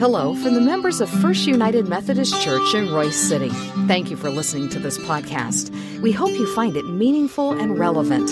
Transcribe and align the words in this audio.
Hello 0.00 0.34
from 0.34 0.54
the 0.54 0.60
members 0.62 1.02
of 1.02 1.10
First 1.20 1.46
United 1.46 1.86
Methodist 1.86 2.40
Church 2.40 2.74
in 2.74 2.86
Royse 2.86 3.12
City. 3.12 3.50
Thank 3.86 4.10
you 4.10 4.16
for 4.16 4.30
listening 4.30 4.70
to 4.70 4.78
this 4.78 4.96
podcast. 4.96 5.68
We 6.00 6.10
hope 6.10 6.30
you 6.30 6.50
find 6.54 6.74
it 6.74 6.86
meaningful 6.86 7.52
and 7.52 7.78
relevant. 7.78 8.30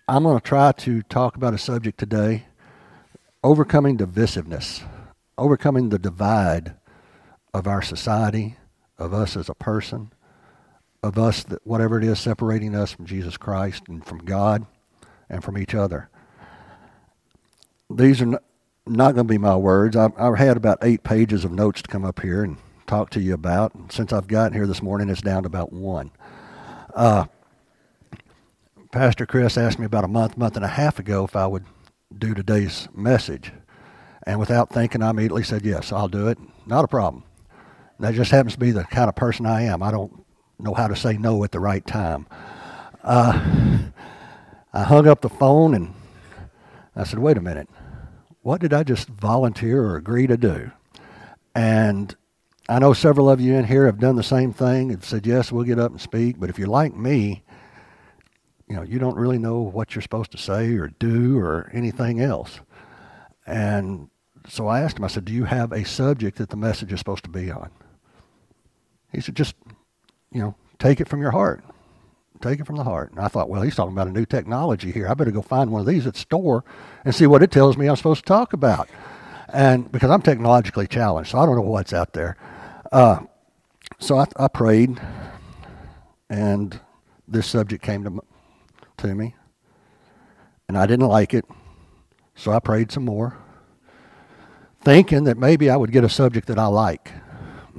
I'm 0.09 0.23
going 0.23 0.41
to 0.41 0.45
try 0.45 0.73
to 0.73 1.03
talk 1.03 1.37
about 1.37 1.53
a 1.53 1.59
subject 1.59 1.99
today: 1.99 2.47
overcoming 3.47 3.97
divisiveness 3.97 4.83
overcoming 5.39 5.89
the 5.89 5.99
divide 5.99 6.75
of 7.53 7.67
our 7.67 7.83
society, 7.83 8.57
of 8.99 9.13
us 9.13 9.37
as 9.37 9.49
a 9.49 9.55
person, 9.55 10.13
of 11.03 11.19
us, 11.19 11.45
that 11.45 11.67
whatever 11.67 11.99
it 11.99 12.05
is 12.05 12.19
separating 12.19 12.75
us 12.75 12.93
from 12.93 13.07
Jesus 13.07 13.37
Christ 13.37 13.85
and 13.89 14.05
from 14.05 14.19
God 14.19 14.67
and 15.29 15.45
from 15.45 15.59
each 15.59 15.75
other. 15.75 16.09
These 17.91 18.23
are 18.23 18.41
not, 18.87 19.15
going 19.15 19.17
to 19.17 19.25
be 19.25 19.39
my 19.39 19.57
words. 19.57 19.97
I've, 19.97 20.19
I've, 20.19 20.39
had 20.39 20.57
about 20.57 20.79
eight 20.83 21.03
pages 21.03 21.45
of 21.45 21.53
notes 21.53 21.83
to 21.83 21.89
come 21.89 22.05
up 22.05 22.21
here 22.21 22.43
and 22.43 22.57
talk 22.87 23.11
to 23.11 23.21
you 23.21 23.35
about. 23.35 23.75
And 23.75 23.93
since 23.93 24.13
I've 24.13 24.27
gotten 24.27 24.55
here 24.55 24.67
this 24.67 24.83
morning, 24.83 25.09
it's 25.09 25.21
down 25.21 25.43
to 25.43 25.47
about 25.47 25.73
one. 25.73 26.11
Uh, 26.95 27.27
Pastor 28.91 29.27
Chris 29.27 29.59
asked 29.59 29.79
me 29.79 29.87
about 29.87 30.05
a 30.05 30.09
month, 30.09 30.37
month 30.37 30.57
and 30.57 30.65
a 30.65 30.69
half 30.69 30.99
ago 30.99 31.25
if 31.25 31.37
I 31.37 31.47
would 31.47 31.65
do 32.17 32.35
today's 32.35 32.89
message. 32.95 33.53
And 34.27 34.41
without 34.41 34.71
thinking, 34.71 35.03
I 35.03 35.11
immediately 35.11 35.45
said, 35.45 35.65
Yes, 35.65 35.93
I'll 35.93 36.09
do 36.09 36.29
it. 36.29 36.39
Not 36.67 36.85
a 36.85 36.89
problem. 36.89 37.25
That 38.01 38.15
just 38.15 38.31
happens 38.31 38.55
to 38.55 38.59
be 38.59 38.73
the 38.73 38.85
kind 38.85 39.09
of 39.09 39.15
person 39.15 39.47
I 39.47 39.63
am. 39.63 39.83
I 39.83 39.91
don't 39.91 40.25
know 40.59 40.75
how 40.75 40.89
to 40.89 40.97
say 40.97 41.17
no 41.17 41.45
at 41.45 41.53
the 41.53 41.61
right 41.61 41.87
time. 41.87 42.27
Uh, 43.03 43.79
I 44.73 44.83
hung 44.83 45.07
up 45.07 45.21
the 45.21 45.29
phone 45.29 45.75
and 45.75 45.95
I 46.95 47.05
said, 47.05 47.19
Wait 47.19 47.37
a 47.37 47.43
minute. 47.43 47.69
What 48.43 48.61
did 48.61 48.73
I 48.73 48.85
just 48.85 49.09
volunteer 49.09 49.83
or 49.83 49.97
agree 49.97 50.27
to 50.27 50.37
do? 50.37 50.71
And 51.55 52.15
I 52.69 52.79
know 52.79 52.93
several 52.93 53.31
of 53.31 53.41
you 53.41 53.55
in 53.55 53.65
here 53.65 53.87
have 53.87 53.99
done 53.99 54.17
the 54.17 54.23
same 54.23 54.53
thing 54.53 54.93
and 54.93 55.03
said, 55.03 55.27
Yes, 55.27 55.53
we'll 55.53 55.65
get 55.65 55.79
up 55.79 55.93
and 55.93 56.01
speak. 56.01 56.39
But 56.39 56.51
if 56.51 56.59
you're 56.59 56.69
like 56.69 56.97
me, 56.97 57.45
you 58.69 58.77
know, 58.77 58.83
you 58.83 58.99
don't 58.99 59.17
really 59.17 59.39
know 59.39 59.61
what 59.61 59.95
you're 59.95 60.03
supposed 60.03 60.33
to 60.33 60.39
say 60.39 60.75
or 60.75 60.89
do 60.99 61.39
or 61.39 61.71
anything 61.73 62.21
else. 62.21 62.61
And 63.47 64.11
so 64.49 64.67
I 64.67 64.81
asked 64.81 64.99
him, 64.99 65.05
I 65.05 65.09
said, 65.09 65.25
Do 65.25 65.33
you 65.33 65.45
have 65.45 65.73
a 65.73 65.85
subject 65.85 66.39
that 66.39 66.51
the 66.51 66.57
message 66.57 66.93
is 66.93 66.99
supposed 66.99 67.25
to 67.25 67.31
be 67.31 67.51
on? 67.51 67.71
He 69.13 69.21
said, 69.21 69.37
Just, 69.37 69.55
you 70.33 70.41
know, 70.41 70.57
take 70.79 71.01
it 71.01 71.09
from 71.09 71.21
your 71.21 71.31
heart. 71.31 71.63
Take 72.43 72.61
it 72.61 72.67
from 72.67 72.77
the 72.77 72.85
heart. 72.85 73.13
And 73.13 73.21
I 73.21 73.29
thought, 73.29 73.49
well, 73.49 73.63
he's 73.63 73.75
talking 73.75 73.93
about 73.93 74.09
a 74.09 74.13
new 74.13 74.27
technology 74.27 74.93
here. 74.93 75.09
I 75.09 75.15
better 75.15 75.31
go 75.31 75.41
find 75.41 75.71
one 75.71 75.81
of 75.81 75.87
these 75.87 76.07
at 76.07 76.15
the 76.15 76.21
store 76.21 76.65
and 77.05 77.15
see 77.15 77.27
what 77.27 77.43
it 77.43 77.51
tells 77.51 77.79
me 77.79 77.89
I'm 77.89 77.97
supposed 77.97 78.25
to 78.25 78.29
talk 78.29 78.53
about. 78.53 78.91
And 79.49 79.91
because 79.91 80.11
I'm 80.11 80.21
technologically 80.23 80.87
challenged, 80.87 81.31
so 81.31 81.39
I 81.39 81.47
don't 81.47 81.57
know 81.57 81.63
what's 81.63 81.95
out 81.95 82.13
there. 82.13 82.37
Uh, 82.93 83.21
so 83.99 84.19
I, 84.19 84.27
I, 84.37 84.49
prayed, 84.49 85.01
and 86.29 86.79
this 87.27 87.47
subject 87.47 87.83
came 87.83 88.05
to, 88.05 88.21
to 88.99 89.15
me, 89.15 89.35
and 90.69 90.77
I 90.77 90.87
didn't 90.87 91.09
like 91.09 91.35
it, 91.35 91.45
so 92.35 92.53
I 92.53 92.61
prayed 92.61 92.91
some 92.93 93.05
more 93.05 93.37
thinking 94.87 95.25
that 95.25 95.37
maybe 95.37 95.69
I 95.69 95.77
would 95.77 95.91
get 95.91 96.05
a 96.05 96.09
subject 96.09 96.47
that 96.47 96.61
I 96.61 96.67
like. 96.67 97.11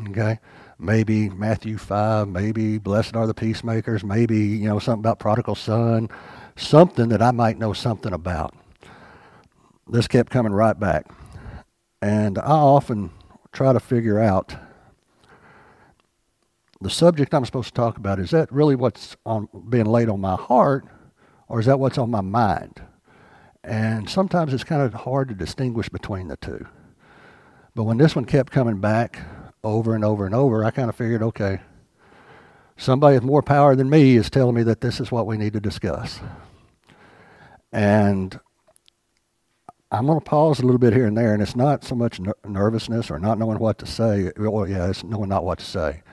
Okay? 0.09 0.39
Maybe 0.77 1.29
Matthew 1.29 1.77
5, 1.77 2.27
maybe 2.27 2.79
Blessed 2.79 3.15
are 3.15 3.25
the 3.25 3.33
peacemakers, 3.33 4.03
maybe, 4.03 4.37
you 4.37 4.67
know, 4.67 4.77
something 4.77 4.99
about 4.99 5.17
prodigal 5.17 5.55
son, 5.55 6.09
something 6.57 7.07
that 7.07 7.21
I 7.21 7.31
might 7.31 7.57
know 7.57 7.71
something 7.71 8.11
about. 8.11 8.53
This 9.87 10.05
kept 10.09 10.33
coming 10.33 10.51
right 10.51 10.77
back. 10.77 11.05
And 12.01 12.37
I 12.37 12.51
often 12.51 13.11
try 13.53 13.71
to 13.71 13.79
figure 13.79 14.19
out 14.19 14.53
the 16.81 16.89
subject 16.89 17.33
I'm 17.33 17.45
supposed 17.45 17.69
to 17.69 17.73
talk 17.73 17.97
about 17.97 18.19
is 18.19 18.31
that 18.31 18.51
really 18.51 18.75
what's 18.75 19.15
on 19.25 19.47
being 19.69 19.85
laid 19.85 20.09
on 20.09 20.19
my 20.19 20.35
heart 20.35 20.85
or 21.47 21.59
is 21.59 21.65
that 21.65 21.79
what's 21.79 21.97
on 21.97 22.11
my 22.11 22.21
mind? 22.21 22.81
And 23.63 24.09
sometimes 24.09 24.53
it's 24.53 24.63
kind 24.63 24.81
of 24.81 24.93
hard 24.93 25.29
to 25.29 25.35
distinguish 25.35 25.89
between 25.89 26.27
the 26.27 26.37
two. 26.37 26.67
But 27.75 27.83
when 27.83 27.97
this 27.97 28.15
one 28.15 28.25
kept 28.25 28.51
coming 28.51 28.79
back 28.79 29.19
over 29.63 29.93
and 29.93 30.03
over 30.03 30.25
and 30.25 30.33
over, 30.33 30.63
I 30.63 30.71
kind 30.71 30.89
of 30.89 30.95
figured, 30.95 31.21
okay, 31.21 31.61
somebody 32.77 33.15
with 33.15 33.23
more 33.23 33.41
power 33.41 33.75
than 33.75 33.89
me 33.89 34.15
is 34.15 34.29
telling 34.29 34.55
me 34.55 34.63
that 34.63 34.81
this 34.81 34.99
is 34.99 35.11
what 35.11 35.27
we 35.27 35.37
need 35.37 35.53
to 35.53 35.59
discuss. 35.59 36.19
And 37.71 38.39
I'm 39.91 40.05
going 40.05 40.19
to 40.19 40.25
pause 40.25 40.59
a 40.59 40.63
little 40.63 40.79
bit 40.79 40.93
here 40.93 41.05
and 41.05 41.17
there, 41.17 41.33
and 41.33 41.41
it's 41.41 41.55
not 41.55 41.83
so 41.83 41.95
much 41.95 42.19
ner- 42.19 42.35
nervousness 42.45 43.11
or 43.11 43.19
not 43.19 43.37
knowing 43.37 43.59
what 43.59 43.77
to 43.79 43.85
say. 43.85 44.31
Well, 44.37 44.67
yeah, 44.67 44.89
it's 44.89 45.03
knowing 45.03 45.29
not 45.29 45.45
what 45.45 45.59
to 45.59 45.65
say. 45.65 46.03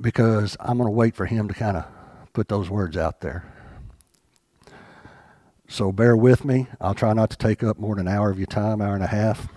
Because 0.00 0.56
I'm 0.60 0.78
going 0.78 0.88
to 0.88 0.92
wait 0.94 1.14
for 1.14 1.26
him 1.26 1.48
to 1.48 1.54
kind 1.54 1.76
of 1.76 1.86
put 2.32 2.48
those 2.48 2.68
words 2.68 2.96
out 2.96 3.20
there. 3.20 3.53
So 5.68 5.92
bear 5.92 6.16
with 6.16 6.44
me. 6.44 6.66
I'll 6.80 6.94
try 6.94 7.12
not 7.12 7.30
to 7.30 7.36
take 7.36 7.62
up 7.62 7.78
more 7.78 7.96
than 7.96 8.06
an 8.06 8.14
hour 8.14 8.30
of 8.30 8.38
your 8.38 8.46
time, 8.46 8.80
hour 8.80 8.94
and 8.94 9.04
a 9.04 9.08
half. 9.08 9.48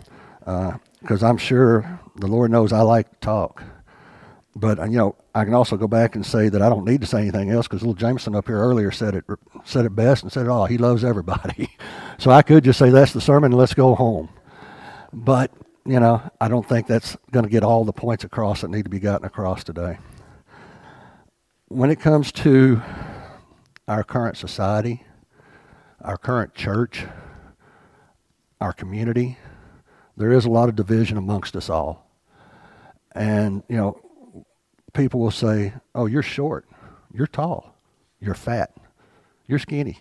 Uh, 0.46 0.78
because 1.02 1.24
I'm 1.24 1.38
sure 1.38 2.00
the 2.16 2.28
Lord 2.28 2.52
knows 2.52 2.74
I 2.74 2.82
like 2.82 3.10
to 3.12 3.18
talk. 3.20 3.64
But 4.56 4.80
you 4.90 4.98
know, 4.98 5.16
I 5.36 5.46
can 5.46 5.54
also 5.54 5.78
go 5.78 5.88
back 5.88 6.16
and 6.16 6.26
say 6.26 6.50
that 6.50 6.62
I 6.62 6.70
don't 6.70 6.86
need 6.86 7.02
to 7.02 7.08
say 7.08 7.20
anything 7.20 7.52
else 7.52 7.68
because 7.68 7.82
little 7.82 7.94
Jameson 7.94 8.36
up 8.36 8.48
here 8.48 8.58
earlier 8.58 8.90
said 8.90 9.14
it 9.14 9.26
said 9.64 9.86
it 9.86 9.96
best 9.96 10.24
and 10.24 10.32
said, 10.32 10.48
"Oh, 10.48 10.66
he 10.66 10.80
loves 10.80 11.04
everybody." 11.04 11.70
so 12.18 12.32
I 12.32 12.42
could 12.42 12.64
just 12.64 12.80
say 12.80 12.90
that's 12.90 13.14
the 13.14 13.22
sermon 13.22 13.52
let's 13.52 13.76
go 13.76 13.94
home. 13.94 14.30
But 15.14 15.52
you 15.86 16.00
know, 16.00 16.22
I 16.42 16.48
don't 16.48 16.68
think 16.68 16.88
that's 16.88 17.16
going 17.32 17.46
to 17.46 17.52
get 17.52 17.64
all 17.64 17.86
the 17.86 17.94
points 17.94 18.24
across 18.24 18.62
that 18.62 18.70
need 18.70 18.84
to 18.84 18.90
be 18.90 19.00
gotten 19.00 19.26
across 19.26 19.64
today. 19.64 20.00
When 21.68 21.92
it 21.92 22.00
comes 22.00 22.32
to 22.34 22.82
our 23.88 24.04
current 24.04 24.38
society, 24.38 25.04
our 26.02 26.18
current 26.18 26.54
church, 26.54 27.06
our 28.62 28.74
community, 28.74 29.38
there 30.16 30.32
is 30.32 30.46
a 30.46 30.50
lot 30.50 30.70
of 30.70 30.76
division 30.76 31.18
amongst 31.18 31.56
us 31.56 31.70
all. 31.70 32.10
And, 33.14 33.64
you 33.68 33.78
know, 33.78 34.00
people 34.94 35.20
will 35.20 35.32
say, 35.32 35.74
oh, 35.96 36.06
you're 36.06 36.24
short, 36.24 36.68
you're 37.14 37.28
tall, 37.28 37.76
you're 38.20 38.36
fat, 38.36 38.76
you're 39.48 39.60
skinny, 39.60 40.00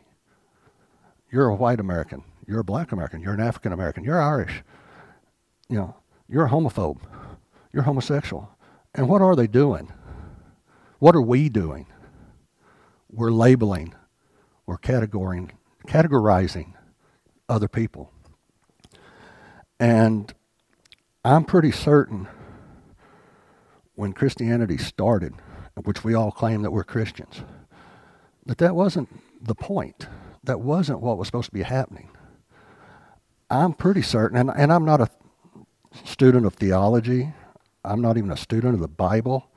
you're 1.31 1.49
a 1.49 1.55
white 1.55 1.81
American, 1.81 2.25
you're 2.47 2.61
a 2.61 2.65
black 2.65 2.93
American, 2.93 3.21
you're 3.21 3.35
an 3.35 3.41
African 3.41 3.73
American, 3.73 4.05
you're 4.05 4.21
Irish, 4.21 4.63
you 5.69 5.77
know, 5.77 5.95
you're 6.29 6.47
a 6.47 6.51
homophobe, 6.51 6.99
you're 7.73 7.85
homosexual. 7.85 8.51
And 8.95 9.09
what 9.09 9.23
are 9.23 9.37
they 9.37 9.47
doing? 9.47 9.93
What 10.99 11.15
are 11.15 11.23
we 11.23 11.49
doing? 11.49 11.87
We're 13.11 13.31
labeling, 13.31 13.95
we're 14.65 14.79
categorizing, 14.79 15.51
categorizing 15.87 16.75
other 17.49 17.69
people. 17.69 18.13
And 19.79 20.33
I'm 21.25 21.45
pretty 21.45 21.73
certain 21.73 22.29
when 23.95 24.13
Christianity 24.13 24.79
started, 24.79 25.35
which 25.85 26.05
we 26.05 26.15
all 26.15 26.31
claim 26.31 26.63
that 26.63 26.71
we're 26.71 26.85
Christians, 26.85 27.43
that 28.45 28.59
that 28.59 28.75
wasn't 28.75 29.09
the 29.43 29.55
point. 29.55 30.07
That 30.45 30.61
wasn't 30.61 31.01
what 31.01 31.19
was 31.19 31.29
supposed 31.29 31.47
to 31.47 31.55
be 31.55 31.63
happening. 31.63 32.11
I'm 33.51 33.73
pretty 33.73 34.03
certain, 34.03 34.39
and, 34.39 34.51
and 34.51 34.73
I'm 34.73 34.85
not 34.85 35.01
a 35.01 35.09
student 36.05 36.47
of 36.47 36.55
theology. 36.55 37.33
I'm 37.85 38.01
not 38.01 38.17
even 38.17 38.31
a 38.31 38.37
student 38.37 38.75
of 38.75 38.81
the 38.81 38.89
Bible. 38.89 39.49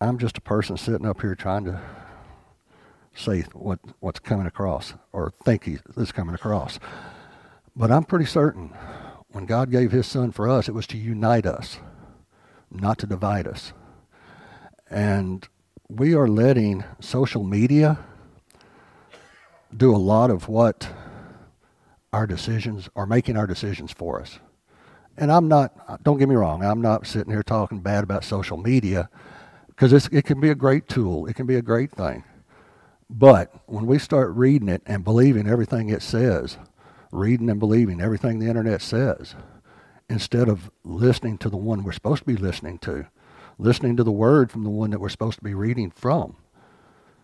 I'm 0.00 0.18
just 0.18 0.38
a 0.38 0.40
person 0.40 0.76
sitting 0.76 1.06
up 1.06 1.20
here 1.20 1.34
trying 1.34 1.64
to 1.64 1.80
say 3.14 3.42
what, 3.52 3.78
what's 4.00 4.20
coming 4.20 4.46
across 4.46 4.94
or 5.12 5.32
think 5.44 5.68
is 5.96 6.12
coming 6.12 6.34
across. 6.34 6.78
But 7.76 7.90
I'm 7.90 8.04
pretty 8.04 8.26
certain 8.26 8.72
when 9.28 9.46
God 9.46 9.70
gave 9.70 9.90
his 9.90 10.06
son 10.06 10.30
for 10.30 10.48
us, 10.48 10.68
it 10.68 10.74
was 10.74 10.86
to 10.88 10.96
unite 10.96 11.46
us, 11.46 11.78
not 12.70 12.98
to 12.98 13.06
divide 13.06 13.48
us. 13.48 13.72
And 14.88 15.46
we 15.88 16.14
are 16.14 16.28
letting 16.28 16.84
social 17.00 17.42
media 17.42 17.98
do 19.76 19.94
a 19.94 19.98
lot 19.98 20.30
of 20.30 20.48
what 20.48 20.88
our 22.12 22.28
decisions 22.28 22.88
are 22.94 23.06
making 23.06 23.36
our 23.36 23.46
decisions 23.46 23.92
for 23.92 24.20
us. 24.20 24.38
And 25.16 25.32
I'm 25.32 25.48
not, 25.48 26.02
don't 26.04 26.18
get 26.18 26.28
me 26.28 26.36
wrong, 26.36 26.64
I'm 26.64 26.80
not 26.80 27.06
sitting 27.06 27.32
here 27.32 27.42
talking 27.42 27.80
bad 27.80 28.04
about 28.04 28.22
social 28.24 28.56
media 28.56 29.08
because 29.66 29.92
it 29.92 30.24
can 30.24 30.40
be 30.40 30.50
a 30.50 30.54
great 30.54 30.88
tool, 30.88 31.26
it 31.26 31.34
can 31.34 31.46
be 31.46 31.56
a 31.56 31.62
great 31.62 31.90
thing. 31.90 32.22
But 33.08 33.52
when 33.66 33.86
we 33.86 33.98
start 33.98 34.34
reading 34.34 34.68
it 34.68 34.82
and 34.86 35.04
believing 35.04 35.46
everything 35.46 35.88
it 35.88 36.02
says, 36.02 36.58
reading 37.12 37.50
and 37.50 37.60
believing 37.60 38.00
everything 38.00 38.38
the 38.38 38.48
internet 38.48 38.82
says, 38.82 39.34
instead 40.08 40.48
of 40.48 40.70
listening 40.84 41.38
to 41.38 41.48
the 41.48 41.56
one 41.56 41.82
we're 41.82 41.92
supposed 41.92 42.22
to 42.22 42.26
be 42.26 42.36
listening 42.36 42.78
to, 42.78 43.06
listening 43.58 43.96
to 43.96 44.04
the 44.04 44.12
word 44.12 44.50
from 44.50 44.64
the 44.64 44.70
one 44.70 44.90
that 44.90 45.00
we're 45.00 45.08
supposed 45.08 45.38
to 45.38 45.44
be 45.44 45.54
reading 45.54 45.90
from, 45.90 46.36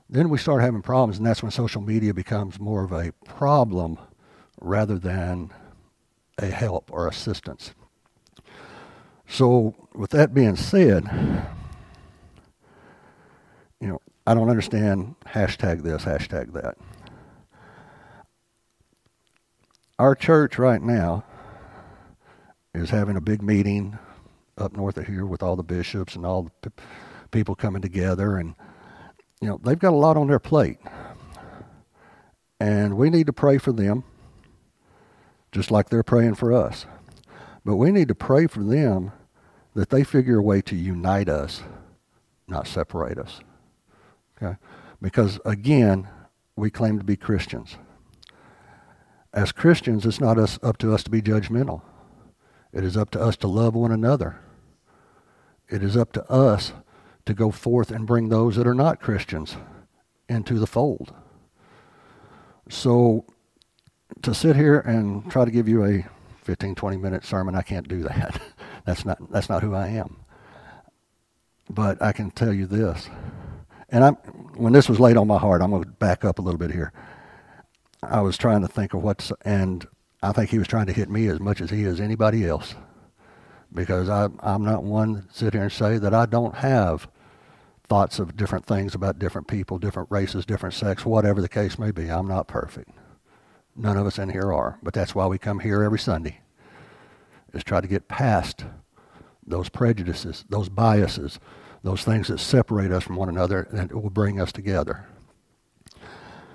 then 0.09 0.29
we 0.29 0.39
start 0.39 0.63
having 0.63 0.83
problems, 0.83 1.19
and 1.19 1.27
that's 1.27 1.43
when 1.43 1.53
social 1.53 1.81
media 1.81 2.13
becomes 2.13 2.59
more 2.59 2.85
of 2.85 2.93
a 2.93 3.13
problem 3.25 3.99
rather 4.61 4.99
than 4.99 5.51
a 6.39 6.47
help 6.47 6.91
or 6.93 7.07
assistance. 7.07 7.75
So, 9.29 9.75
with 9.95 10.11
that 10.11 10.35
being 10.35 10.57
said, 10.57 11.05
I 14.27 14.35
don't 14.35 14.51
understand 14.51 15.15
hashtag 15.27 15.83
this, 15.83 16.05
hashtag 16.05 16.53
that. 16.53 16.77
Our 19.99 20.15
church 20.15 20.59
right 20.59 20.81
now 20.81 21.25
is 22.75 22.91
having 22.91 23.17
a 23.17 23.21
big 23.21 23.43
meeting 23.43 23.99
up 24.59 24.77
north 24.77 24.99
of 24.99 25.07
here 25.07 25.25
with 25.25 25.43
all 25.43 25.57
the 25.57 25.63
bishops 25.63 26.17
and 26.17 26.25
all 26.27 26.51
the 26.63 26.71
p- 26.71 26.83
people 27.31 27.55
coming 27.55 27.83
together 27.83 28.37
and 28.37 28.55
you 29.41 29.49
know 29.49 29.59
they've 29.63 29.79
got 29.79 29.93
a 29.93 29.97
lot 29.97 30.17
on 30.17 30.29
their 30.29 30.39
plate. 30.39 30.79
And 32.59 32.97
we 32.97 33.09
need 33.09 33.27
to 33.27 33.33
pray 33.33 33.57
for 33.57 33.73
them 33.73 34.05
just 35.51 35.71
like 35.71 35.89
they're 35.89 36.03
praying 36.03 36.35
for 36.35 36.53
us. 36.53 36.85
But 37.65 37.77
we 37.77 37.91
need 37.91 38.09
to 38.09 38.15
pray 38.15 38.47
for 38.47 38.63
them 38.63 39.13
that 39.75 39.89
they 39.89 40.05
figure 40.05 40.39
a 40.39 40.43
way 40.43 40.61
to 40.63 40.77
unite 40.77 41.29
us 41.29 41.63
not 42.47 42.67
separate 42.67 43.19
us 43.19 43.41
okay 44.41 44.57
because 45.01 45.41
again 45.45 46.09
we 46.57 46.71
claim 46.71 46.99
to 46.99 47.05
be 47.05 47.17
christians 47.17 47.77
as 49.33 49.53
christians 49.53 50.05
it's 50.05 50.21
not 50.21 50.39
us, 50.39 50.59
up 50.63 50.77
to 50.77 50.93
us 50.93 51.03
to 51.03 51.11
be 51.11 51.23
judgmental 51.23 51.83
it 52.73 52.85
is 52.85 52.97
up 52.97 53.11
to 53.11 53.21
us 53.21 53.37
to 53.37 53.47
love 53.47 53.75
one 53.75 53.93
another 53.93 54.41
it 55.69 55.83
is 55.85 55.97
up 55.97 56.13
to 56.13 56.31
us 56.31 56.73
to 57.27 57.35
go 57.35 57.51
forth 57.51 57.91
and 57.91 58.07
bring 58.07 58.29
those 58.29 58.57
that 58.57 58.67
are 58.67 58.75
not 58.75 59.01
Christians 59.01 59.57
into 60.29 60.59
the 60.59 60.67
fold. 60.67 61.15
So 62.69 63.25
to 64.23 64.35
sit 64.35 64.57
here 64.57 64.81
and 64.81 65.31
try 65.31 65.45
to 65.45 65.51
give 65.51 65.69
you 65.69 65.85
a 65.85 66.05
15, 66.43 66.75
20 66.75 66.97
minute 66.97 67.25
sermon, 67.25 67.55
I 67.55 67.63
can't 67.63 67.89
do 67.89 68.03
that. 68.03 68.41
that's 68.85 69.05
not 69.05 69.19
that's 69.31 69.49
not 69.49 69.63
who 69.63 69.75
I 69.75 69.89
am. 69.89 70.17
But 71.69 72.03
I 72.03 72.13
can 72.13 72.33
tell 72.33 72.53
you 72.53 72.67
this. 72.67 73.09
And 73.91 74.05
I'm 74.05 74.15
when 74.57 74.73
this 74.73 74.89
was 74.89 75.01
laid 75.01 75.17
on 75.17 75.27
my 75.27 75.39
heart, 75.39 75.63
I'm 75.63 75.71
going 75.71 75.85
to 75.85 75.89
back 75.89 76.25
up 76.25 76.39
a 76.39 76.43
little 76.43 76.59
bit 76.59 76.71
here. 76.71 76.93
I 78.03 78.21
was 78.21 78.39
trying 78.39 78.63
to 78.63 78.69
think 78.69 78.95
of 78.95 79.03
what's 79.03 79.33
and 79.45 79.87
I 80.23 80.33
think 80.33 80.51
he 80.51 80.59
was 80.59 80.69
trying 80.69 80.87
to 80.87 80.93
hit 80.93 81.09
me 81.09 81.29
as 81.29 81.41
much 81.41 81.61
as 81.61 81.71
he 81.71 81.85
is 81.85 82.01
anybody 82.01 82.47
else 82.47 82.75
because 83.73 84.09
I, 84.09 84.29
I'm 84.41 84.65
not 84.65 84.83
one 84.83 85.15
to 85.15 85.25
sit 85.33 85.55
here 85.55 85.63
and 85.63 85.73
say 85.73 85.99
that 85.99 86.15
I 86.15 86.27
don't 86.27 86.57
have 86.57 87.09
thoughts 87.89 88.19
of 88.19 88.37
different 88.37 88.67
things 88.67 88.95
about 88.95 89.19
different 89.19 89.49
people, 89.49 89.79
different 89.79 90.11
races, 90.11 90.47
different 90.47 90.75
sex, 90.75 91.05
whatever 91.05 91.41
the 91.41 91.49
case 91.49 91.79
may 91.79 91.91
be. 91.91 92.09
I'm 92.09 92.29
not 92.29 92.49
perfect. 92.49 92.91
None 93.77 93.97
of 93.97 94.07
us 94.07 94.19
in 94.19 94.29
here 94.29 94.53
are. 94.53 94.79
But 94.83 94.95
that's 94.95 95.15
why 95.15 95.27
we 95.27 95.39
come 95.39 95.61
here 95.61 95.83
every 95.83 95.99
Sunday, 95.99 96.41
is 97.53 97.65
try 97.65 97.81
to 97.81 97.89
get 97.89 98.09
past 98.09 98.65
those 99.47 99.69
prejudices, 99.69 100.45
those 100.49 100.69
biases, 100.69 101.41
those 101.83 102.05
things 102.05 102.29
that 102.29 102.39
separate 102.39 102.93
us 102.93 103.05
from 103.05 103.17
one 103.17 103.29
another 103.29 103.69
and 103.71 103.91
it 103.91 103.95
will 103.95 104.11
bring 104.11 104.41
us 104.41 104.53
together. 104.53 105.07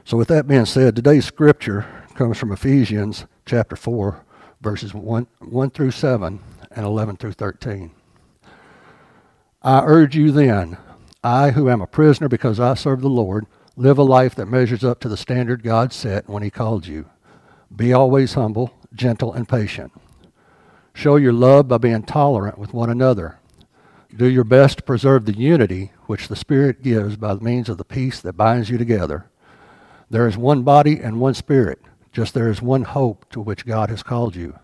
So 0.04 0.18
with 0.18 0.27
that 0.27 0.48
being 0.48 0.66
said, 0.66 0.95
today's 0.95 1.25
scripture 1.25 1.86
comes 2.13 2.38
from 2.38 2.51
Ephesians 2.51 3.25
chapter 3.45 3.75
4, 3.75 4.24
verses 4.62 4.94
1, 4.94 5.27
1 5.39 5.69
through 5.72 5.92
7 5.92 6.39
and 6.72 6.86
11 6.86 7.18
through 7.18 7.33
13. 7.33 7.92
I 9.63 9.81
urge 9.83 10.16
you 10.16 10.31
then, 10.31 10.77
I 11.24 11.51
who 11.51 11.69
am 11.69 11.81
a 11.81 11.88
prisoner 11.88 12.30
because 12.30 12.60
I 12.60 12.75
serve 12.75 13.01
the 13.01 13.10
Lord, 13.10 13.48
live 13.75 13.98
a 13.98 14.04
life 14.04 14.36
that 14.36 14.45
measures 14.45 14.83
up 14.83 15.00
to 15.00 15.10
the 15.10 15.18
standard 15.18 15.63
God 15.63 15.92
set 15.92 16.30
when 16.30 16.44
He 16.44 16.51
called 16.51 16.86
you. 16.86 17.10
Be 17.75 17.92
always 17.92 18.36
humble, 18.36 18.74
gentle, 18.94 19.33
and 19.33 19.50
patient. 19.50 19.92
Show 20.94 21.16
your 21.16 21.33
love 21.33 21.68
by 21.68 21.80
being 21.80 22.04
tolerant 22.04 22.60
with 22.60 22.74
one 22.74 22.92
another. 22.92 23.39
Do 24.15 24.29
your 24.29 24.45
best 24.45 24.77
to 24.77 24.83
preserve 24.83 25.25
the 25.25 25.38
unity 25.38 25.91
which 26.06 26.29
the 26.29 26.38
Spirit 26.38 26.81
gives 26.81 27.17
by 27.17 27.33
means 27.35 27.67
of 27.67 27.77
the 27.77 27.83
peace 27.83 28.21
that 28.21 28.38
binds 28.38 28.69
you 28.69 28.77
together. 28.77 29.29
There 30.09 30.25
is 30.25 30.38
one 30.38 30.63
body 30.63 31.00
and 31.01 31.19
one 31.19 31.34
Spirit, 31.34 31.81
just 32.13 32.34
there 32.34 32.50
is 32.50 32.62
one 32.62 32.84
hope 32.84 33.29
to 33.31 33.41
which 33.41 33.65
God 33.65 33.89
has 33.89 34.03
called 34.03 34.36
you. 34.38 34.57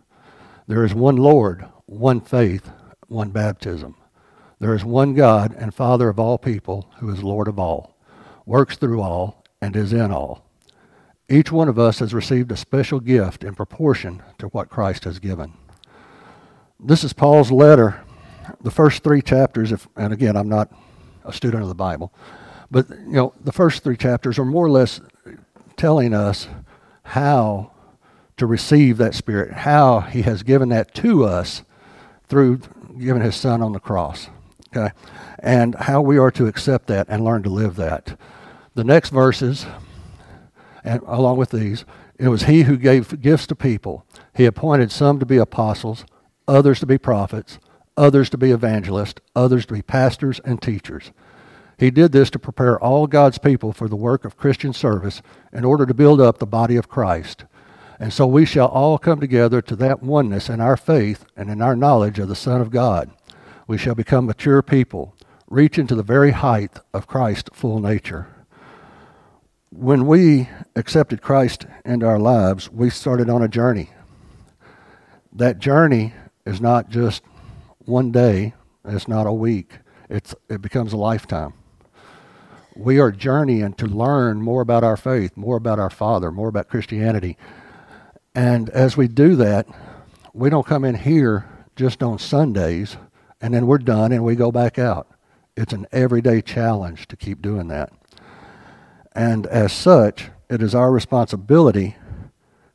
There 0.67 0.85
is 0.85 0.93
one 0.93 1.17
Lord, 1.17 1.65
one 1.85 2.21
faith, 2.21 2.71
one 3.07 3.31
baptism. 3.31 3.97
There 4.59 4.73
is 4.73 4.85
one 4.85 5.15
God 5.15 5.53
and 5.57 5.73
Father 5.73 6.07
of 6.07 6.17
all 6.17 6.37
people, 6.37 6.89
who 6.99 7.09
is 7.09 7.21
Lord 7.21 7.49
of 7.49 7.59
all, 7.59 7.97
works 8.45 8.77
through 8.77 9.01
all, 9.01 9.43
and 9.61 9.75
is 9.75 9.91
in 9.91 10.11
all. 10.11 10.45
Each 11.27 11.51
one 11.51 11.67
of 11.67 11.77
us 11.77 11.99
has 11.99 12.13
received 12.13 12.53
a 12.53 12.57
special 12.57 13.01
gift 13.01 13.43
in 13.43 13.55
proportion 13.55 14.23
to 14.37 14.47
what 14.47 14.69
Christ 14.69 15.03
has 15.03 15.19
given. 15.19 15.53
This 16.79 17.03
is 17.03 17.11
Paul's 17.11 17.51
letter, 17.51 18.01
the 18.61 18.71
first 18.71 19.03
three 19.03 19.21
chapters, 19.21 19.71
if, 19.71 19.87
and 19.95 20.13
again, 20.13 20.35
I'm 20.35 20.49
not 20.49 20.71
a 21.25 21.33
student 21.33 21.63
of 21.63 21.69
the 21.69 21.75
Bible, 21.75 22.13
but 22.69 22.89
you 22.89 23.13
know, 23.13 23.33
the 23.43 23.51
first 23.51 23.83
three 23.83 23.97
chapters 23.97 24.39
are 24.39 24.45
more 24.45 24.65
or 24.65 24.71
less 24.71 25.01
telling 25.77 26.13
us 26.13 26.47
how 27.03 27.71
to 28.37 28.45
receive 28.45 28.97
that 28.97 29.13
Spirit, 29.13 29.51
how 29.51 29.99
He 30.01 30.23
has 30.23 30.43
given 30.43 30.69
that 30.69 30.93
to 30.95 31.25
us 31.25 31.63
through 32.27 32.61
giving 32.97 33.21
his 33.21 33.35
son 33.35 33.61
on 33.61 33.73
the 33.73 33.79
cross. 33.79 34.29
Okay? 34.69 34.93
And 35.39 35.75
how 35.75 36.01
we 36.01 36.17
are 36.17 36.31
to 36.31 36.47
accept 36.47 36.87
that 36.87 37.07
and 37.09 37.23
learn 37.23 37.43
to 37.43 37.49
live 37.49 37.75
that. 37.75 38.17
The 38.73 38.83
next 38.83 39.09
verses, 39.09 39.65
and 40.83 41.01
along 41.05 41.37
with 41.37 41.49
these, 41.49 41.83
it 42.17 42.29
was 42.29 42.43
he 42.43 42.63
who 42.63 42.77
gave 42.77 43.21
gifts 43.21 43.47
to 43.47 43.55
people. 43.55 44.05
He 44.33 44.45
appointed 44.45 44.91
some 44.91 45.19
to 45.19 45.25
be 45.25 45.37
apostles, 45.37 46.05
others 46.47 46.79
to 46.79 46.85
be 46.85 46.97
prophets, 46.97 47.59
others 48.01 48.29
to 48.31 48.37
be 48.37 48.51
evangelists, 48.51 49.21
others 49.35 49.65
to 49.67 49.73
be 49.73 49.81
pastors 49.81 50.41
and 50.43 50.61
teachers. 50.61 51.11
He 51.77 51.91
did 51.91 52.11
this 52.11 52.29
to 52.31 52.39
prepare 52.39 52.79
all 52.79 53.07
God's 53.07 53.37
people 53.37 53.73
for 53.73 53.87
the 53.87 53.95
work 53.95 54.25
of 54.25 54.37
Christian 54.37 54.73
service 54.73 55.21
in 55.53 55.63
order 55.63 55.85
to 55.85 55.93
build 55.93 56.19
up 56.19 56.37
the 56.37 56.45
body 56.45 56.75
of 56.75 56.89
Christ 56.89 57.45
and 58.01 58.11
so 58.11 58.25
we 58.25 58.47
shall 58.47 58.67
all 58.67 58.97
come 58.97 59.19
together 59.19 59.61
to 59.61 59.75
that 59.75 60.01
oneness 60.01 60.49
in 60.49 60.59
our 60.59 60.75
faith 60.75 61.23
and 61.37 61.51
in 61.51 61.61
our 61.61 61.75
knowledge 61.75 62.17
of 62.17 62.29
the 62.29 62.35
Son 62.35 62.59
of 62.59 62.71
God. 62.71 63.11
We 63.67 63.77
shall 63.77 63.93
become 63.93 64.25
mature 64.25 64.63
people, 64.63 65.15
reaching 65.47 65.85
to 65.85 65.93
the 65.93 66.01
very 66.01 66.31
height 66.31 66.79
of 66.95 67.05
Christ's 67.05 67.51
full 67.53 67.79
nature. 67.79 68.25
When 69.69 70.07
we 70.07 70.49
accepted 70.75 71.21
Christ 71.21 71.67
into 71.85 72.07
our 72.07 72.17
lives, 72.17 72.71
we 72.71 72.89
started 72.89 73.29
on 73.29 73.43
a 73.43 73.47
journey. 73.47 73.91
That 75.31 75.59
journey 75.59 76.15
is 76.43 76.59
not 76.59 76.89
just 76.89 77.21
one 77.85 78.11
day, 78.11 78.53
it's 78.85 79.07
not 79.07 79.27
a 79.27 79.33
week, 79.33 79.79
it's, 80.09 80.35
it 80.49 80.61
becomes 80.61 80.93
a 80.93 80.97
lifetime. 80.97 81.53
We 82.75 82.99
are 82.99 83.11
journeying 83.11 83.73
to 83.73 83.85
learn 83.85 84.41
more 84.41 84.61
about 84.61 84.83
our 84.83 84.97
faith, 84.97 85.35
more 85.35 85.57
about 85.57 85.79
our 85.79 85.89
Father, 85.89 86.31
more 86.31 86.47
about 86.47 86.69
Christianity 86.69 87.37
and 88.33 88.69
as 88.69 88.95
we 88.95 89.07
do 89.07 89.35
that, 89.37 89.67
we 90.33 90.49
don't 90.49 90.65
come 90.65 90.85
in 90.85 90.95
here 90.95 91.49
just 91.75 92.01
on 92.01 92.19
Sundays 92.19 92.97
and 93.41 93.53
then 93.53 93.67
we're 93.67 93.77
done 93.77 94.11
and 94.11 94.23
we 94.23 94.35
go 94.35 94.51
back 94.51 94.79
out. 94.79 95.07
It's 95.57 95.73
an 95.73 95.87
everyday 95.91 96.41
challenge 96.41 97.07
to 97.09 97.17
keep 97.17 97.41
doing 97.41 97.67
that. 97.67 97.91
And 99.13 99.45
as 99.47 99.73
such, 99.73 100.29
it 100.49 100.61
is 100.61 100.73
our 100.73 100.91
responsibility 100.91 101.95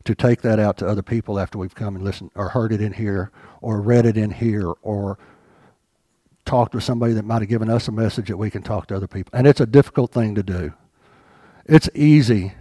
to 0.06 0.14
take 0.14 0.42
that 0.42 0.58
out 0.58 0.78
to 0.78 0.86
other 0.86 1.02
people 1.02 1.38
after 1.38 1.58
we've 1.58 1.74
come 1.74 1.96
and 1.96 2.04
listened 2.04 2.30
or 2.34 2.48
heard 2.48 2.72
it 2.72 2.80
in 2.80 2.92
here 2.92 3.30
or 3.60 3.80
read 3.80 4.06
it 4.06 4.16
in 4.16 4.30
here 4.30 4.72
or 4.82 5.18
talked 6.44 6.74
with 6.74 6.84
somebody 6.84 7.12
that 7.12 7.24
might 7.24 7.42
have 7.42 7.48
given 7.48 7.68
us 7.68 7.88
a 7.88 7.92
message 7.92 8.28
that 8.28 8.36
we 8.36 8.50
can 8.50 8.62
talk 8.62 8.86
to 8.86 8.96
other 8.96 9.08
people. 9.08 9.30
And 9.32 9.46
it's 9.46 9.60
a 9.60 9.66
difficult 9.66 10.12
thing 10.12 10.34
to 10.36 10.42
do. 10.42 10.72
It's 11.66 11.90
easy 11.94 12.54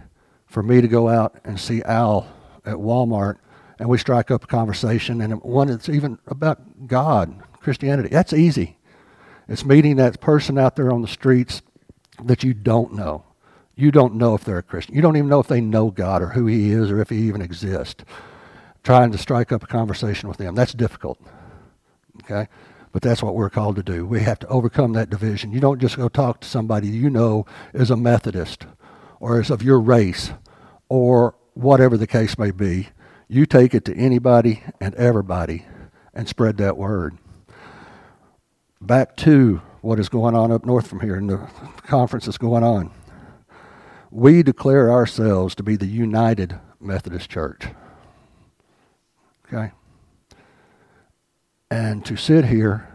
for 0.46 0.62
me 0.62 0.80
to 0.80 0.88
go 0.88 1.08
out 1.08 1.40
and 1.44 1.58
see 1.58 1.82
Al 1.82 2.26
at 2.64 2.76
Walmart 2.76 3.36
and 3.78 3.88
we 3.88 3.98
strike 3.98 4.30
up 4.30 4.44
a 4.44 4.46
conversation 4.46 5.20
and 5.20 5.40
one 5.42 5.68
that's 5.68 5.88
even 5.88 6.18
about 6.26 6.86
God, 6.88 7.42
Christianity. 7.60 8.08
That's 8.08 8.32
easy. 8.32 8.78
It's 9.48 9.64
meeting 9.64 9.96
that 9.96 10.20
person 10.20 10.58
out 10.58 10.74
there 10.76 10.90
on 10.90 11.02
the 11.02 11.08
streets 11.08 11.62
that 12.24 12.42
you 12.42 12.54
don't 12.54 12.94
know. 12.94 13.24
You 13.76 13.90
don't 13.90 14.14
know 14.14 14.34
if 14.34 14.42
they're 14.42 14.58
a 14.58 14.62
Christian. 14.62 14.94
You 14.94 15.02
don't 15.02 15.16
even 15.16 15.28
know 15.28 15.40
if 15.40 15.48
they 15.48 15.60
know 15.60 15.90
God 15.90 16.22
or 16.22 16.28
who 16.28 16.46
He 16.46 16.72
is 16.72 16.90
or 16.90 17.00
if 17.00 17.10
He 17.10 17.18
even 17.28 17.42
exists. 17.42 18.04
Trying 18.82 19.12
to 19.12 19.18
strike 19.18 19.52
up 19.52 19.62
a 19.62 19.66
conversation 19.66 20.28
with 20.28 20.38
them. 20.38 20.54
That's 20.54 20.72
difficult. 20.72 21.18
Okay? 22.24 22.48
But 22.92 23.02
that's 23.02 23.22
what 23.22 23.34
we're 23.34 23.50
called 23.50 23.76
to 23.76 23.82
do. 23.82 24.06
We 24.06 24.20
have 24.20 24.38
to 24.38 24.48
overcome 24.48 24.94
that 24.94 25.10
division. 25.10 25.52
You 25.52 25.60
don't 25.60 25.80
just 25.80 25.98
go 25.98 26.08
talk 26.08 26.40
to 26.40 26.48
somebody 26.48 26.88
you 26.88 27.10
know 27.10 27.44
is 27.74 27.90
a 27.90 27.96
Methodist 27.96 28.64
or 29.20 29.38
is 29.38 29.50
of 29.50 29.62
your 29.62 29.78
race 29.78 30.32
or 30.88 31.34
whatever 31.52 31.98
the 31.98 32.06
case 32.06 32.38
may 32.38 32.50
be. 32.50 32.88
You 33.28 33.44
take 33.44 33.74
it 33.74 33.84
to 33.86 33.94
anybody 33.94 34.62
and 34.80 34.94
everybody 34.94 35.66
and 36.14 36.26
spread 36.26 36.56
that 36.56 36.78
word. 36.78 37.18
Back 38.80 39.16
to 39.18 39.60
what 39.82 40.00
is 40.00 40.08
going 40.08 40.34
on 40.34 40.50
up 40.50 40.64
north 40.64 40.86
from 40.86 41.00
here 41.00 41.16
and 41.16 41.28
the 41.28 41.48
conference 41.82 42.24
that's 42.24 42.38
going 42.38 42.64
on. 42.64 42.90
We 44.10 44.42
declare 44.42 44.90
ourselves 44.90 45.54
to 45.56 45.62
be 45.62 45.76
the 45.76 45.86
United 45.86 46.58
Methodist 46.80 47.28
Church. 47.30 47.66
Okay? 49.46 49.72
And 51.70 52.04
to 52.04 52.16
sit 52.16 52.44
here 52.44 52.88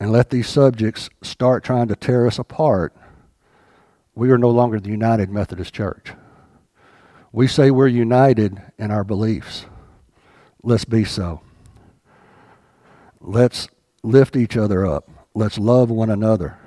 and 0.00 0.10
let 0.10 0.30
these 0.30 0.48
subjects 0.48 1.10
start 1.22 1.64
trying 1.64 1.88
to 1.88 1.96
tear 1.96 2.26
us 2.26 2.38
apart, 2.38 2.94
we 4.14 4.30
are 4.30 4.38
no 4.38 4.50
longer 4.50 4.80
the 4.80 4.90
United 4.90 5.30
Methodist 5.30 5.74
Church. 5.74 6.12
We 7.30 7.46
say 7.46 7.70
we're 7.70 7.88
united 7.88 8.60
in 8.78 8.90
our 8.90 9.04
beliefs. 9.04 9.66
Let's 10.62 10.84
be 10.84 11.04
so. 11.04 11.42
Let's 13.20 13.68
lift 14.02 14.36
each 14.36 14.56
other 14.56 14.86
up. 14.86 15.08
Let's 15.34 15.58
love 15.58 15.90
one 15.90 16.10
another. 16.10 16.58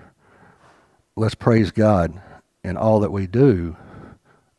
Let's 1.16 1.36
praise 1.36 1.72
God 1.72 2.22
in 2.66 2.78
all 2.78 3.00
that 3.00 3.12
we 3.12 3.28
do 3.28 3.78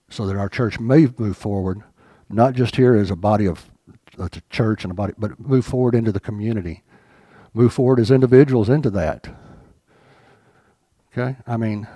so 0.08 0.26
that 0.26 0.36
our 0.36 0.48
church 0.48 0.78
may 0.78 1.08
move 1.18 1.36
forward, 1.36 1.82
not 2.30 2.54
just 2.54 2.76
here 2.76 2.94
as 2.94 3.10
a 3.10 3.16
body 3.16 3.46
of 3.46 3.68
a 4.18 4.30
church 4.48 4.84
and 4.84 4.92
a 4.92 4.94
body, 4.94 5.12
but 5.18 5.38
move 5.40 5.66
forward 5.66 5.94
into 5.94 6.12
the 6.12 6.20
community. 6.20 6.82
Move 7.52 7.72
forward 7.72 7.98
as 7.98 8.10
individuals 8.10 8.68
into 8.68 8.90
that. 8.90 9.28
Okay? 11.12 11.36
I 11.46 11.56
mean, 11.56 11.88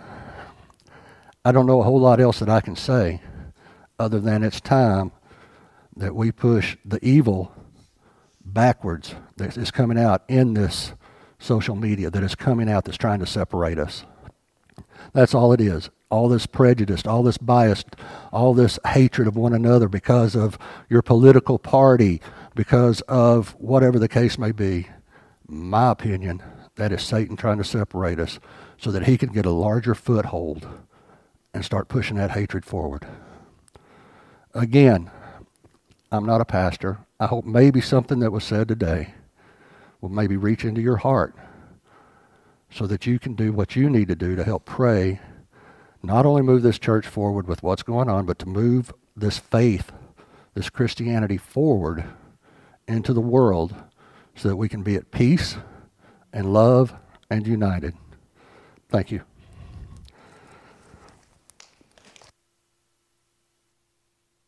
I 1.45 1.53
don't 1.53 1.67
know 1.67 1.81
a 1.81 1.85
whole 1.85 2.01
lot 2.01 2.21
else 2.21 2.41
that 2.41 2.49
I 2.49 2.61
can 2.61 2.77
say 2.77 3.23
other 3.99 4.19
than 4.19 4.43
it's 4.43 4.61
time 4.61 5.13
that 5.97 6.15
we 6.15 6.33
push 6.33 6.77
the 6.85 7.03
evil 7.05 7.53
backwards 8.45 9.15
that 9.37 9.57
is 9.57 9.71
coming 9.71 9.99
out 9.99 10.25
in 10.29 10.55
this 10.55 10.93
social 11.39 11.77
media, 11.77 12.11
that 12.11 12.23
is 12.23 12.35
coming 12.35 12.69
out 12.69 12.85
that's 12.85 12.99
trying 12.99 13.21
to 13.21 13.27
separate 13.27 13.79
us. 13.79 14.05
That's 15.13 15.35
all 15.35 15.53
it 15.53 15.61
is. 15.61 15.91
All 16.11 16.29
this 16.29 16.47
prejudice, 16.47 17.07
all 17.07 17.23
this 17.23 17.39
bias, 17.39 17.85
all 18.33 18.53
this 18.55 18.79
hatred 18.85 19.29
of 19.29 19.37
one 19.37 19.53
another 19.53 19.89
because 19.89 20.35
of 20.35 20.59
your 20.89 21.03
political 21.03 21.59
party, 21.59 22.21
because 22.55 23.01
of 23.03 23.51
whatever 23.59 23.99
the 23.99 24.09
case 24.09 24.37
may 24.39 24.53
be. 24.53 24.89
My 25.47 25.93
opinion, 25.93 26.43
that 26.77 26.93
is 26.93 27.03
Satan 27.03 27.37
trying 27.37 27.59
to 27.59 27.65
separate 27.65 28.19
us 28.19 28.41
so 28.79 28.91
that 28.91 29.05
he 29.05 29.17
can 29.17 29.33
get 29.33 29.47
a 29.47 29.51
larger 29.51 29.95
foothold 29.95 30.67
and 31.55 31.65
start 31.65 31.89
pushing 31.89 32.17
that 32.17 32.33
hatred 32.33 32.65
forward. 32.65 33.07
Again, 34.55 35.11
I'm 36.11 36.27
not 36.27 36.41
a 36.41 36.45
pastor. 36.45 36.99
I 37.21 37.27
hope 37.27 37.45
maybe 37.45 37.81
something 37.81 38.19
that 38.21 38.33
was 38.33 38.43
said 38.43 38.67
today 38.67 39.15
will 40.01 40.09
maybe 40.09 40.37
reach 40.37 40.65
into 40.65 40.81
your 40.81 40.97
heart 40.97 41.35
so 42.71 42.87
that 42.87 43.07
you 43.07 43.19
can 43.19 43.35
do 43.35 43.53
what 43.53 43.77
you 43.77 43.91
need 43.91 44.09
to 44.09 44.15
do 44.15 44.37
to 44.37 44.45
help 44.45 44.65
pray, 44.65 45.21
not 46.03 46.25
only 46.25 46.43
move 46.43 46.63
this 46.63 46.79
church 46.79 47.07
forward 47.07 47.47
with 47.47 47.63
what's 47.63 47.83
going 47.83 48.09
on, 48.09 48.27
but 48.27 48.39
to 48.39 48.49
move 48.49 48.93
this 49.17 49.39
faith, 49.39 49.93
this 50.55 50.71
Christianity 50.71 51.37
forward 51.37 52.05
into 52.87 53.13
the 53.13 53.21
world 53.21 53.75
so 54.35 54.49
that 54.49 54.57
we 54.57 54.69
can 54.69 54.83
be 54.83 54.95
at 54.95 55.11
peace 55.11 55.57
and 56.33 56.53
love 56.53 56.95
and 57.31 57.47
united. 57.47 57.95
Thank 58.89 59.11
you. 59.11 59.30